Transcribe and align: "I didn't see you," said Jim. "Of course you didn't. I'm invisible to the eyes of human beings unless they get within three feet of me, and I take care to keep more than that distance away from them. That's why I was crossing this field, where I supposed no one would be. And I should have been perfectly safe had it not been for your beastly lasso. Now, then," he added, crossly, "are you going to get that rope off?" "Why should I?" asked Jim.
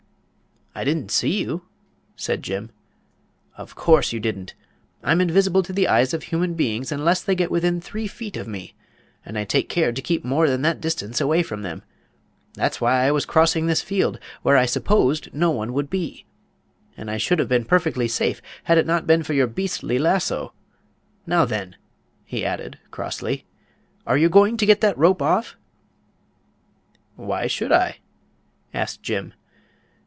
"I 0.73 0.85
didn't 0.85 1.11
see 1.11 1.37
you," 1.41 1.63
said 2.15 2.41
Jim. 2.43 2.69
"Of 3.57 3.75
course 3.75 4.13
you 4.13 4.21
didn't. 4.21 4.53
I'm 5.03 5.19
invisible 5.19 5.63
to 5.63 5.73
the 5.73 5.89
eyes 5.89 6.13
of 6.13 6.23
human 6.23 6.53
beings 6.53 6.93
unless 6.93 7.21
they 7.21 7.35
get 7.35 7.51
within 7.51 7.81
three 7.81 8.07
feet 8.07 8.37
of 8.37 8.47
me, 8.47 8.73
and 9.25 9.37
I 9.37 9.43
take 9.43 9.67
care 9.67 9.91
to 9.91 10.01
keep 10.01 10.23
more 10.23 10.47
than 10.47 10.61
that 10.61 10.79
distance 10.79 11.19
away 11.19 11.43
from 11.43 11.63
them. 11.63 11.83
That's 12.53 12.79
why 12.79 13.03
I 13.03 13.11
was 13.11 13.25
crossing 13.25 13.65
this 13.67 13.81
field, 13.81 14.17
where 14.43 14.55
I 14.55 14.65
supposed 14.65 15.33
no 15.33 15.51
one 15.51 15.73
would 15.73 15.89
be. 15.89 16.25
And 16.95 17.11
I 17.11 17.17
should 17.17 17.39
have 17.39 17.49
been 17.49 17.65
perfectly 17.65 18.07
safe 18.07 18.41
had 18.63 18.77
it 18.77 18.87
not 18.87 19.05
been 19.05 19.23
for 19.23 19.33
your 19.33 19.47
beastly 19.47 19.99
lasso. 19.99 20.53
Now, 21.27 21.43
then," 21.43 21.75
he 22.23 22.45
added, 22.45 22.79
crossly, 22.91 23.43
"are 24.07 24.17
you 24.17 24.29
going 24.29 24.55
to 24.55 24.65
get 24.65 24.79
that 24.79 24.97
rope 24.97 25.21
off?" 25.21 25.57
"Why 27.17 27.47
should 27.47 27.73
I?" 27.73 27.97
asked 28.73 29.03
Jim. 29.03 29.33